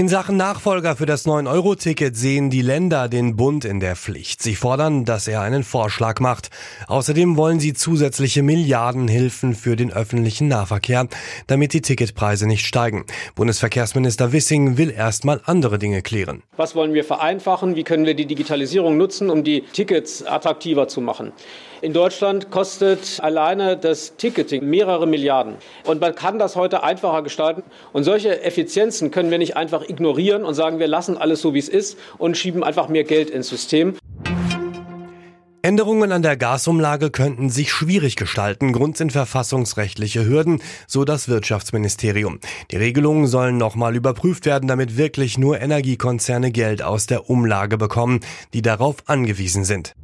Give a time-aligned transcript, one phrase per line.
[0.00, 4.42] In Sachen Nachfolger für das 9-Euro-Ticket sehen die Länder den Bund in der Pflicht.
[4.42, 6.48] Sie fordern, dass er einen Vorschlag macht.
[6.86, 11.06] Außerdem wollen sie zusätzliche Milliardenhilfen für den öffentlichen Nahverkehr,
[11.48, 13.04] damit die Ticketpreise nicht steigen.
[13.34, 16.44] Bundesverkehrsminister Wissing will erstmal andere Dinge klären.
[16.56, 17.76] Was wollen wir vereinfachen?
[17.76, 21.32] Wie können wir die Digitalisierung nutzen, um die Tickets attraktiver zu machen?
[21.82, 25.54] In Deutschland kostet alleine das Ticketing mehrere Milliarden.
[25.86, 27.62] Und man kann das heute einfacher gestalten.
[27.94, 31.58] Und solche Effizienzen können wir nicht einfach ignorieren und sagen, wir lassen alles so, wie
[31.58, 33.96] es ist und schieben einfach mehr Geld ins System.
[35.62, 38.72] Änderungen an der Gasumlage könnten sich schwierig gestalten.
[38.72, 42.40] Grund sind verfassungsrechtliche Hürden, so das Wirtschaftsministerium.
[42.70, 48.20] Die Regelungen sollen nochmal überprüft werden, damit wirklich nur Energiekonzerne Geld aus der Umlage bekommen,
[48.54, 49.94] die darauf angewiesen sind.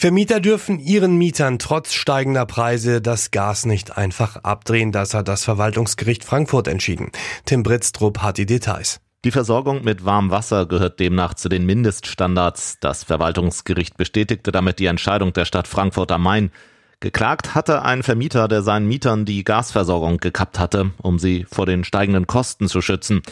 [0.00, 4.92] Vermieter dürfen ihren Mietern trotz steigender Preise das Gas nicht einfach abdrehen.
[4.92, 7.10] Das hat das Verwaltungsgericht Frankfurt entschieden.
[7.46, 9.00] Tim Britztrup hat die Details.
[9.24, 12.76] Die Versorgung mit warmem Wasser gehört demnach zu den Mindeststandards.
[12.80, 16.52] Das Verwaltungsgericht bestätigte damit die Entscheidung der Stadt Frankfurt am Main.
[17.00, 21.82] Geklagt hatte ein Vermieter, der seinen Mietern die Gasversorgung gekappt hatte, um sie vor den
[21.82, 23.22] steigenden Kosten zu schützen.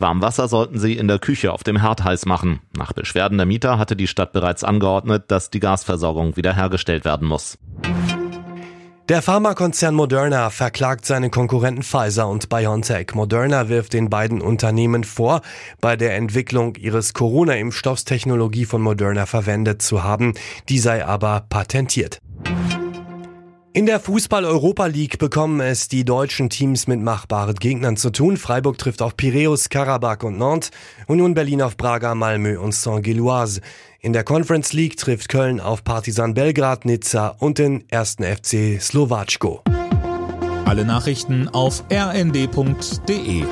[0.00, 2.60] Warmwasser sollten sie in der Küche auf dem Herd heiß machen.
[2.76, 7.58] Nach Beschwerden der Mieter hatte die Stadt bereits angeordnet, dass die Gasversorgung wiederhergestellt werden muss.
[9.10, 13.08] Der Pharmakonzern Moderna verklagt seine Konkurrenten Pfizer und BioNTech.
[13.14, 15.40] Moderna wirft den beiden Unternehmen vor,
[15.80, 20.34] bei der Entwicklung ihres Corona-Impfstoffs Technologie von Moderna verwendet zu haben.
[20.68, 22.20] Die sei aber patentiert.
[23.72, 28.36] In der Fußball-Europa League bekommen es die deutschen Teams mit machbaren Gegnern zu tun.
[28.36, 30.72] Freiburg trifft auf Piräus, Karabakh und Nantes,
[31.06, 33.60] Union Berlin auf Braga, Malmö und Saint-Gilloise.
[34.00, 39.62] In der Conference League trifft Köln auf Partisan Belgrad, Nizza und den ersten FC Slowatschko.
[40.64, 43.44] Alle Nachrichten auf rnd.de